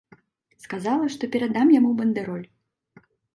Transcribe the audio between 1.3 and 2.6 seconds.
перадам яму бандэроль!